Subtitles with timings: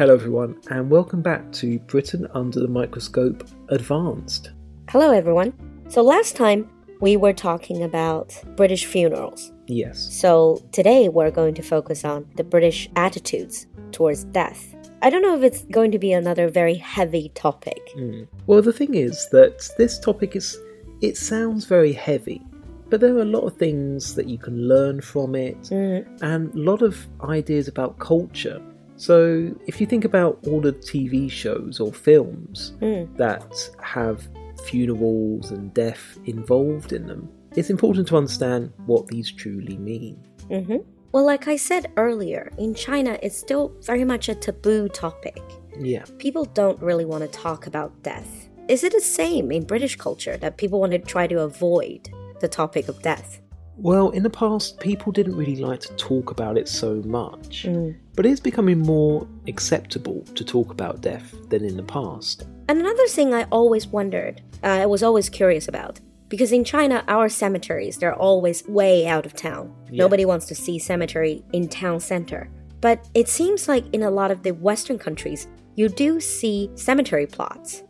[0.00, 4.50] Hello, everyone, and welcome back to Britain Under the Microscope Advanced.
[4.88, 5.52] Hello, everyone.
[5.90, 6.70] So, last time
[7.02, 9.52] we were talking about British funerals.
[9.66, 9.98] Yes.
[10.10, 14.74] So, today we're going to focus on the British attitudes towards death.
[15.02, 17.82] I don't know if it's going to be another very heavy topic.
[17.94, 18.26] Mm.
[18.46, 20.58] Well, the thing is that this topic is,
[21.02, 22.40] it sounds very heavy,
[22.88, 26.54] but there are a lot of things that you can learn from it Mm, and
[26.54, 28.62] a lot of ideas about culture.
[29.00, 34.28] So, if you think about all the TV shows or films mm, that have
[34.66, 37.26] funerals and death involved in them,
[37.56, 40.22] it's important to understand what these truly mean.
[40.48, 40.76] hmm
[41.12, 45.40] Well, like I said earlier, in China, it's still very much a taboo topic.
[45.78, 46.04] Yeah.
[46.18, 48.50] People don't really want to talk about death.
[48.68, 52.48] Is it the same in British culture that people want to try to avoid the
[52.48, 53.40] topic of death?
[53.82, 57.94] Well, in the past, people didn't really like to talk about it so much, Mm.
[58.14, 62.44] but it is becoming more acceptable to talk about death than in the past.
[62.68, 67.02] And another thing I always wondered, uh, I was always curious about, because in China,
[67.08, 69.72] our cemeteries, they're always way out of town.
[69.90, 70.04] Yeah.
[70.04, 72.50] Nobody wants to see cemetery in town center.
[72.82, 77.26] But it seems like in a lot of the Western countries, you do see cemetery
[77.26, 77.82] plots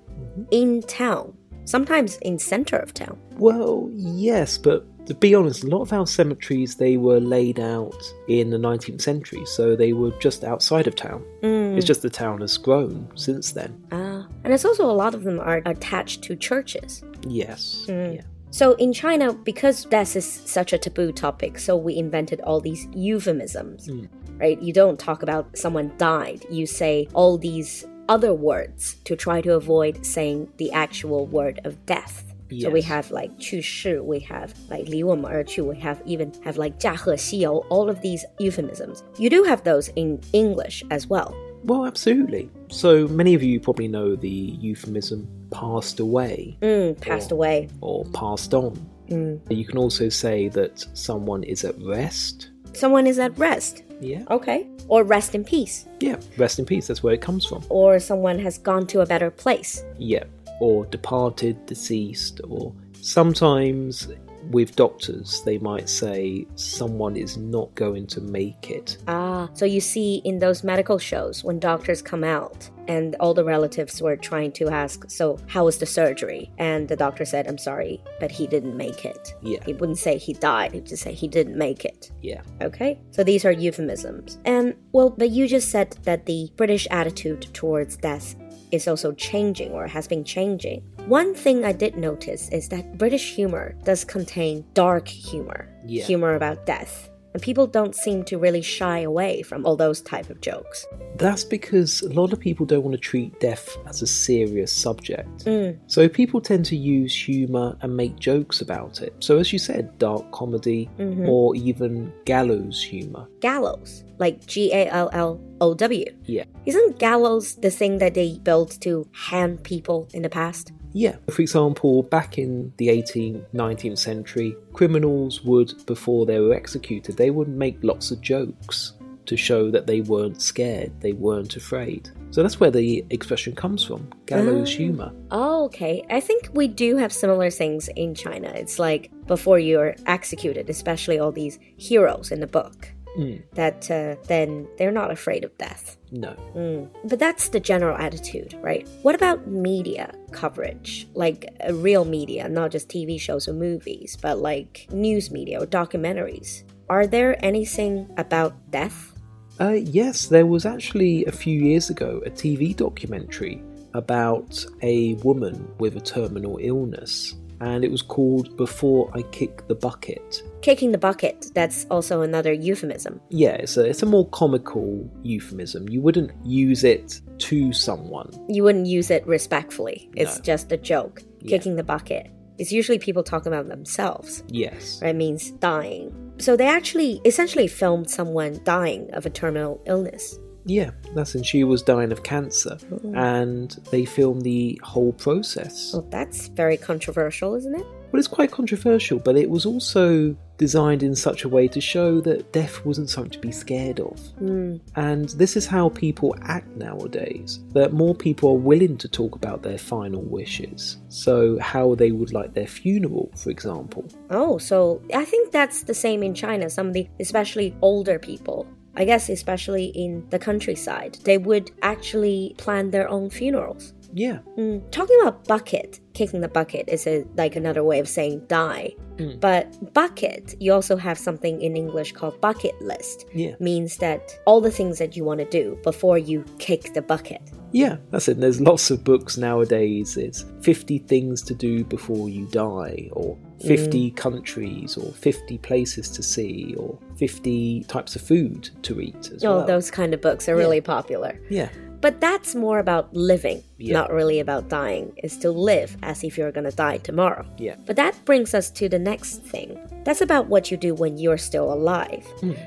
[0.52, 1.32] in town,
[1.64, 3.18] sometimes in center of town.
[3.38, 7.96] Well, yes, but to be honest, a lot of our cemeteries they were laid out
[8.28, 11.24] in the 19th century, so they were just outside of town.
[11.42, 11.76] Mm.
[11.76, 13.82] It's just the town has grown since then.
[13.92, 17.02] Ah, and it's also a lot of them are attached to churches.
[17.26, 17.86] Yes.
[17.88, 18.16] Mm.
[18.16, 18.22] Yeah.
[18.52, 22.86] So in China, because death is such a taboo topic, so we invented all these
[22.92, 24.08] euphemisms, Mm.
[24.38, 24.60] right?
[24.60, 26.44] You don't talk about someone died.
[26.50, 31.73] You say all these other words to try to avoid saying the actual word of
[31.85, 32.23] death.
[32.61, 32.85] So we Yes.
[32.89, 37.97] have like 去世, we have like 离我们而去, we have even have like 驾鹤西游, all of
[38.01, 38.99] these euphemisms.
[39.17, 41.33] You do have those in English as well.
[41.65, 42.49] Well, absolutely.
[42.69, 44.29] So many of you probably know the
[44.61, 47.67] euphemism passed away Mm, passed Or- away.
[47.81, 48.73] or passed on.
[49.09, 49.39] Mm.
[49.49, 52.49] You can also say that someone is at rest.
[52.80, 53.82] Someone is at rest.
[54.00, 54.22] Yeah.
[54.30, 54.66] Okay.
[54.88, 55.84] Or rest in peace.
[56.00, 56.86] Yeah, rest in peace.
[56.86, 57.62] That's where it comes from.
[57.68, 59.84] Or someone has gone to a better place.
[59.98, 60.24] Yeah.
[60.62, 64.08] Or departed, deceased, or sometimes
[64.50, 68.98] with doctors, they might say someone is not going to make it.
[69.08, 73.44] Ah, so you see in those medical shows when doctors come out and all the
[73.44, 76.50] relatives were trying to ask, So, how was the surgery?
[76.58, 79.34] And the doctor said, I'm sorry, but he didn't make it.
[79.42, 79.62] Yeah.
[79.64, 82.10] He wouldn't say he died, he'd just say he didn't make it.
[82.20, 82.42] Yeah.
[82.60, 82.98] Okay?
[83.12, 84.38] So these are euphemisms.
[84.44, 88.34] And, well, but you just said that the British attitude towards death
[88.72, 90.82] is also changing or has been changing.
[91.06, 96.04] One thing I did notice is that British humor does contain dark humor, Yeah.
[96.04, 97.10] humor about death.
[97.32, 100.86] And people don't seem to really shy away from all those type of jokes.
[101.16, 105.44] That's because a lot of people don't want to treat death as a serious subject.
[105.44, 105.78] Mm.
[105.86, 109.14] So people tend to use humour and make jokes about it.
[109.20, 111.28] So, as you said, dark comedy Mhm.
[111.28, 113.28] or even gallows humour.
[113.40, 116.04] Gallows, like G A L L O W.
[116.26, 116.44] Yeah.
[116.66, 120.72] Isn't gallows the thing that they built to hang people in the past?
[120.92, 121.16] Yeah.
[121.30, 127.30] For example, back in the 18th, 19th century, criminals would, before they were executed, they
[127.30, 128.92] would make lots of jokes
[129.26, 132.10] to show that they weren't scared, they weren't afraid.
[132.32, 134.76] So that's where the expression comes from gallows Ah.
[134.76, 135.12] humour.
[135.30, 136.02] Oh, okay.
[136.10, 138.48] I think we do have similar things in China.
[138.54, 144.14] It's like before you're executed, especially all these heroes in the book, Mm, that uh,
[144.28, 145.96] then they're not afraid of death.
[146.12, 146.34] no.
[146.54, 146.88] Mm.
[147.04, 148.88] But that's the general attitude, right?
[149.02, 151.08] What about media coverage?
[151.14, 155.66] Like uh, real media, not just TV shows or movies, but like news media or
[155.66, 156.62] documentaries.
[156.88, 159.12] Are there anything about death?
[159.60, 163.62] Uh, yes, there was actually a few years ago a TV documentary
[163.94, 169.74] about a woman with a terminal illness, and it was called Before I Kick the
[169.74, 170.42] Bucket.
[170.62, 173.20] Kicking the bucket, that's also another euphemism.
[173.28, 175.88] Yeah, it's a, it's a more comical euphemism.
[175.88, 178.30] You wouldn't use it to someone.
[178.48, 180.10] You wouldn't use it respectfully.
[180.16, 180.42] It's No.
[180.44, 181.22] just a joke.
[181.40, 181.56] Yeah.
[181.56, 182.30] Kicking the bucket.
[182.58, 184.42] It's usually people talking about themselves.
[184.48, 185.00] Yes.
[185.00, 185.10] Right?
[185.10, 186.14] It means dying.
[186.38, 190.38] So they actually essentially filmed someone dying of a terminal illness.
[190.64, 192.78] Yeah, that's and she was dying of cancer,
[193.14, 195.92] and they filmed the whole process.
[195.92, 197.86] Well, that's very controversial, isn't it?
[198.12, 202.20] Well, it's quite controversial, but it was also designed in such a way to show
[202.20, 204.18] that death wasn't something to be scared of.
[204.38, 204.76] Hmm.
[204.96, 207.60] And this is how people act nowadays.
[207.72, 210.98] That more people are willing to talk about their final wishes.
[211.08, 214.06] So, how they would like their funeral, for example.
[214.28, 216.68] Oh, so I think that's the same in China.
[216.68, 218.66] Some of the, especially older people,
[218.96, 223.94] I guess, especially in the countryside, they would actually plan their own funerals.
[224.12, 224.38] Yeah.
[224.58, 224.90] Mm.
[224.90, 228.94] Talking about bucket, kicking the bucket is a, like another way of saying die.
[229.16, 229.38] Mm.
[229.40, 233.26] But bucket, you also have something in English called bucket list.
[233.34, 233.54] Yeah.
[233.60, 237.42] Means that all the things that you want to do before you kick the bucket.
[237.72, 238.32] Yeah, that's it.
[238.32, 240.16] And There's lots of books nowadays.
[240.16, 246.22] It's 50 things to do before you die, or 50 countries, or 50 places to
[246.22, 249.66] see, or 50 types of food to eat as Oh, well.
[249.66, 251.38] those kind of books are really popular.
[251.48, 251.68] Yeah.
[252.00, 253.94] But that's more about living, Yeah.
[253.94, 255.12] not really about dying.
[255.22, 257.44] Is to live as if you're gonna die tomorrow.
[257.58, 257.76] Yeah.
[257.86, 259.78] But that brings us to the next thing.
[260.04, 262.26] That's about what you do when you're still alive.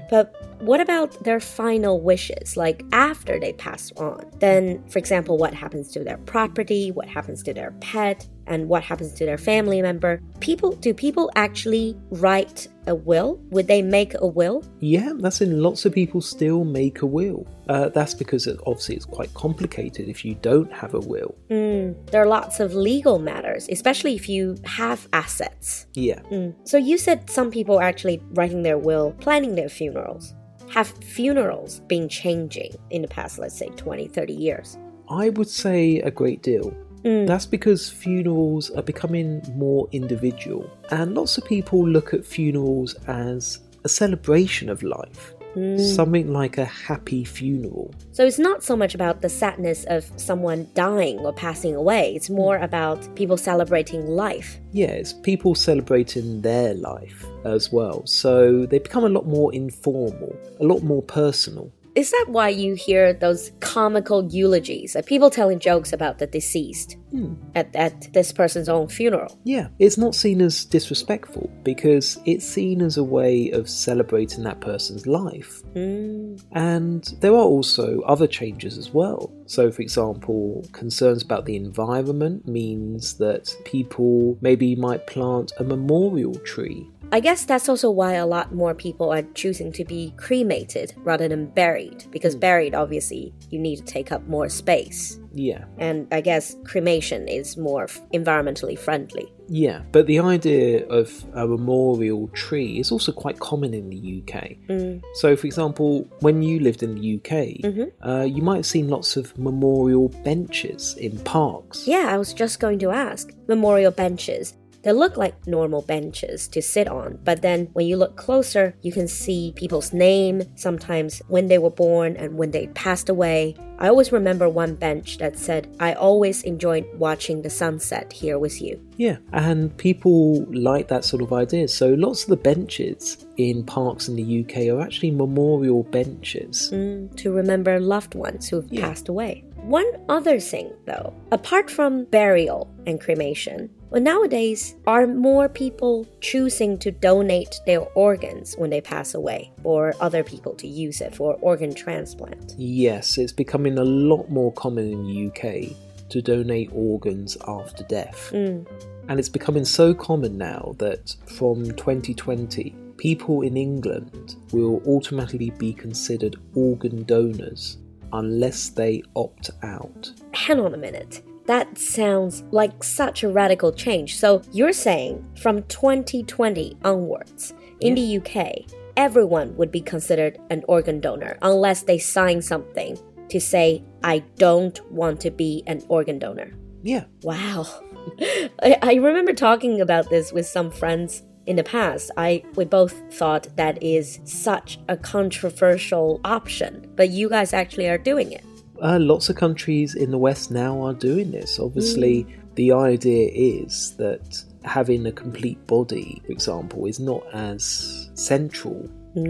[0.10, 4.25] But what about their final wishes, like after they pass on?
[4.39, 8.83] Then, for example, what happens to their property, what happens to their pet, and what
[8.83, 10.21] happens to their family member?
[10.39, 13.39] People do people actually write a will?
[13.51, 14.63] Would they make a will?
[14.80, 17.48] Yeah, that's in lots of people still make a will.
[17.69, 21.35] Uh, that's because it, obviously it's quite complicated if you don't have a will.
[21.50, 25.88] Mm, there are lots of legal matters, especially if you have assets.
[25.94, 26.21] Yeah.
[26.31, 26.55] Mm.
[26.67, 30.33] So you said some people are actually writing their will, planning their funerals.
[30.71, 34.77] Have funerals been changing in the past, let's say 20, 30 years?
[35.09, 36.73] I would say a great deal.
[37.03, 37.27] Mm.
[37.27, 43.59] That's because funerals are becoming more individual, and lots of people look at funerals as
[43.83, 45.79] a celebration of life, Mm.
[45.95, 47.94] something like a happy funeral.
[48.11, 52.29] So it's not so much about the sadness of someone dying or passing away, it's
[52.29, 54.59] more about people celebrating life.
[54.71, 60.35] Yeah, it's people celebrating their life as well, so they become a lot more informal,
[60.59, 61.71] a lot more personal.
[61.95, 66.98] Is that why you hear those comical eulogies, like people telling jokes about the deceased
[67.12, 67.36] Hmm.
[67.54, 69.40] at, at this person's own funeral?
[69.44, 74.62] Yeah, it's not seen as disrespectful because it's seen as a way of celebrating that
[74.62, 75.62] person's life.
[75.75, 76.44] Mm.
[76.54, 79.31] And there are also other changes as well.
[79.46, 86.34] So, for example, concerns about the environment means that people maybe might plant a memorial
[86.39, 86.89] tree.
[87.13, 91.27] I guess that's also why a lot more people are choosing to be cremated rather
[91.27, 95.19] than buried, because buried, obviously, you need to take up more space.
[95.36, 99.31] Yeah, And I guess cremation is more environmentally friendly.
[99.48, 99.81] yeah.
[99.92, 104.57] But the idea of a memorial tree is also quite common in the UK.
[104.69, 105.01] Mm.
[105.15, 107.92] So, for example, when you lived in the UK, Mhm.
[108.01, 111.88] uh, you might have seen lots of memorial benches in parks.
[111.88, 113.31] Yeah, I was just going to ask.
[113.48, 114.54] Memorial benches.
[114.83, 118.91] They look like normal benches to sit on, but then when you look closer, you
[118.91, 123.56] can see people's name, sometimes when they were born and when they passed away.
[123.80, 128.62] I always remember one bench that said, I always enjoyed watching the sunset here with
[128.62, 128.80] you.
[128.97, 131.68] Yeah, and people like that sort of idea.
[131.69, 136.69] So lots of the benches in parks in the UK are actually memorial benches.
[136.74, 138.81] Mm, to remember loved ones who've Yeah.
[138.81, 139.44] passed away.
[139.63, 146.80] One other thing, though, apart from burial and cremation, well, nowadays, are more people choosing
[146.80, 151.36] to donate their organs when they pass away or other people to use it for
[151.42, 152.56] organ transplant?
[152.57, 155.78] Yes, it's becoming a lot more common in the UK
[156.10, 158.31] to donate organs after death.
[158.34, 158.68] Mm.
[159.10, 165.72] And it's becoming so common now that from 2020, people in England will automatically be
[165.72, 167.78] considered organ donors
[168.12, 170.12] unless they opt out.
[170.32, 171.22] Hang on a minute.
[171.45, 174.17] That sounds like such a radical change.
[174.17, 181.00] So you're saying from 2020 onwards, in the UK, everyone would be considered an organ
[181.00, 182.97] donor unless they sign something
[183.29, 186.53] to say, I don't want to be an organ donor.
[186.81, 187.65] Yeah, Wow.
[188.62, 192.12] I, I remember talking about this with some friends in the past.
[192.17, 197.97] I we both thought that is such a controversial option, but you guys actually are
[197.97, 198.43] doing it.
[198.84, 201.58] Uh, lots of countries in the West now are doing this.
[201.60, 208.90] Obviously, the idea is that having a complete body, for example, is not as central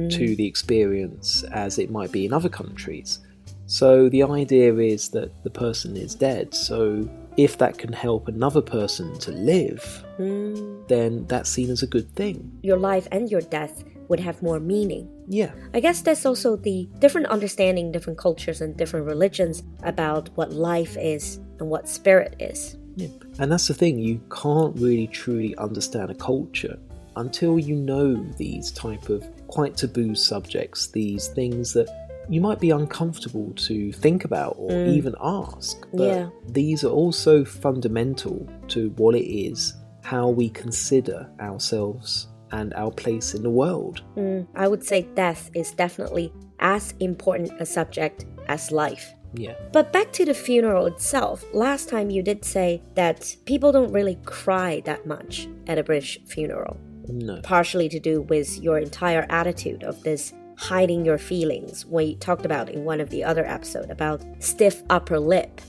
[0.10, 3.20] to the experience as it might be in other countries.
[3.68, 6.54] So, the idea is that the person is dead.
[6.54, 7.08] So,
[7.38, 12.10] if that can help another person to live, Mm, then that's seen as a good
[12.16, 12.52] thing.
[12.62, 15.08] your life and your death would have more meaning.
[15.28, 15.52] Yeah.
[15.74, 20.98] I guess that's also the different understanding, different cultures and different religions about what life
[20.98, 22.78] is and what spirit is.
[22.96, 23.08] Yeah.
[23.40, 26.78] And that's the thing, you can't really truly understand a culture
[27.16, 31.88] until you know these type of quite taboo subjects, these things that
[32.30, 34.88] you might be uncomfortable to think about or Mm.
[34.88, 35.86] even ask.
[35.94, 36.30] But Yeah.
[36.50, 43.34] these are also fundamental to what it is, how we consider ourselves and our place
[43.34, 44.02] in the world.
[44.16, 49.12] Mm, I would say death is definitely as important a subject as life.
[49.34, 49.56] Yeah.
[49.74, 54.20] But back to the funeral itself, last time you did say that people don't really
[54.24, 56.78] cry that much at a British funeral.
[57.08, 57.42] No.
[57.42, 62.70] Partially to do with your entire attitude of this hiding your feelings, we talked about
[62.70, 65.60] in one of the other episodes about stiff upper lip.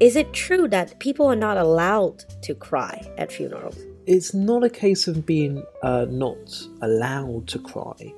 [0.00, 3.78] Is it true that people are not allowed to cry at funerals?
[4.06, 8.12] It's not a case of being uh, not allowed to cry.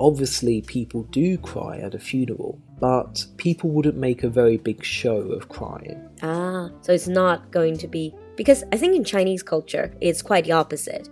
[0.00, 5.18] Obviously, people do cry at a funeral, but people wouldn't make a very big show
[5.18, 6.00] of crying.
[6.22, 10.44] Ah, so it's not going to be because I think in Chinese culture it's quite
[10.44, 11.08] the opposite.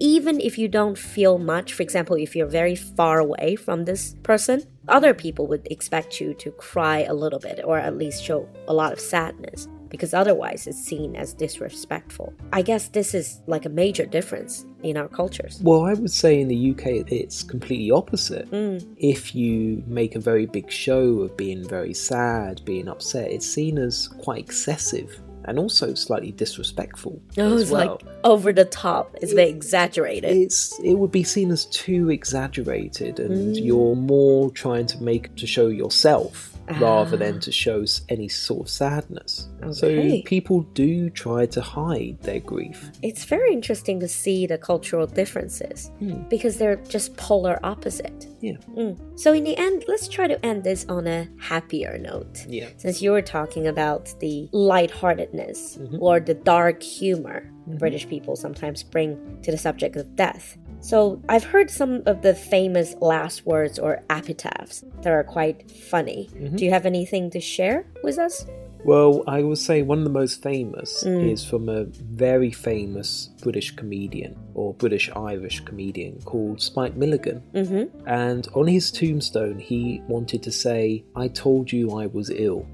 [0.00, 4.16] Even if you don't feel much, for example, if you're very far away from this
[4.22, 8.48] person, other people would expect you to cry a little bit or at least show
[8.66, 12.32] a lot of sadness because otherwise it's seen as disrespectful.
[12.50, 15.60] I guess this is like a major difference in our cultures.
[15.62, 18.50] Well, I would say in the UK it's completely opposite.
[18.50, 18.84] Mm.
[18.96, 23.76] If you make a very big show of being very sad, being upset, it's seen
[23.76, 27.98] as quite excessive and also slightly disrespectful Oh, it's well.
[28.04, 29.14] like over the top.
[29.20, 30.30] It's very exaggerated.
[30.36, 33.64] it's it would be seen as too exaggerated and mm.
[33.64, 37.40] you're more trying to make to show yourself rather than ah.
[37.40, 39.72] to show any sort of sadness Okay.
[40.22, 45.06] so people do try to hide their grief It's very interesting to see the cultural
[45.06, 46.22] differences hmm.
[46.28, 48.26] because they're just polar opposite.
[48.40, 48.96] yeah Mm.
[49.18, 52.44] So, in the end, let's try to end this on a happier note.
[52.48, 56.02] yeah Since you were talking about the lightheartedness mm-hmm.
[56.02, 57.38] or the dark humor
[57.68, 57.76] mm-hmm.
[57.78, 60.56] British people sometimes bring to the subject of death.
[60.82, 66.28] So, I've heard some of the famous last words or epitaphs that are quite funny.
[66.56, 68.44] Do you have anything to share with us?
[68.84, 73.70] well i will say one of the most famous is from a very famous british
[73.76, 78.08] comedian or british irish comedian called spike milligan Mm-hmm.
[78.08, 82.66] and on his tombstone he wanted to say i told you i was ill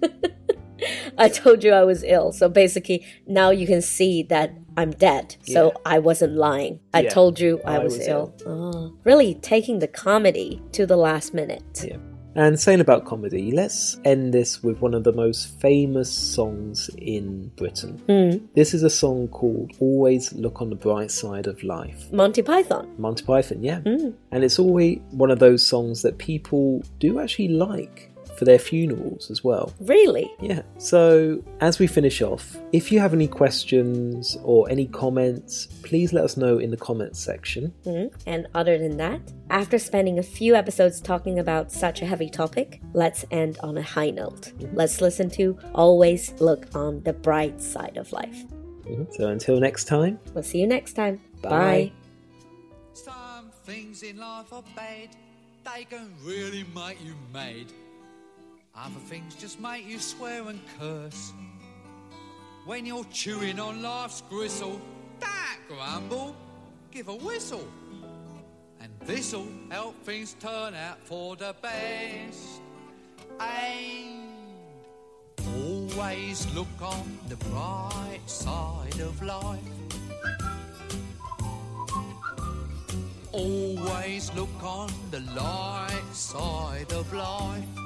[1.18, 2.30] I told you I was ill.
[2.32, 5.36] So basically, now you can see that I'm dead.
[5.42, 6.80] So I wasn't lying.
[6.92, 7.10] I Yeah.
[7.10, 8.34] told you I, I was, was ill.
[8.46, 11.84] Oh, really taking the comedy to the last minute.
[11.86, 11.96] Yeah.
[12.34, 17.48] And saying about comedy, let's end this with one of the most famous songs in
[17.56, 17.92] Britain.
[18.06, 18.44] Hmm.
[18.54, 22.12] This is a song called Always Look on the Bright Side of Life.
[22.12, 22.92] Monty Python.
[22.98, 23.80] Monty Python, yeah.
[23.80, 24.10] Hmm.
[24.32, 29.30] And it's always one of those songs that people do actually like for their funerals
[29.30, 29.72] as well.
[29.80, 30.30] Really?
[30.40, 30.62] Yeah.
[30.78, 36.24] So, as we finish off, if you have any questions or any comments, please let
[36.24, 37.72] us know in the comments section.
[37.84, 38.12] Mm.
[38.26, 42.80] And other than that, after spending a few episodes talking about such a heavy topic,
[42.92, 44.52] let's end on a high note.
[44.72, 48.44] Let's listen to Always Look on the Bright Side of Life.
[49.10, 51.20] So, until next time, We'll see you next time.
[51.42, 51.50] Bye.
[51.50, 51.92] Bye.
[52.92, 55.08] Some things in life are bad,
[55.64, 57.72] they can really make you mad.
[58.78, 61.32] Other things just make you swear and curse.
[62.66, 64.78] When you're chewing on life's gristle,
[65.18, 66.36] don't grumble,
[66.90, 67.66] give a whistle.
[68.80, 72.60] And this'll help things turn out for the best.
[73.40, 74.28] And
[75.56, 79.60] always look on the bright side of life.
[83.32, 87.85] Always look on the light side of life.